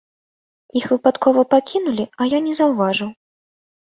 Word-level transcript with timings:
Іх 0.79 0.85
выпадкова 0.93 1.43
пакінулі, 1.53 2.05
а 2.25 2.27
я 2.31 2.39
не 2.45 2.53
заўважыў. 2.61 3.13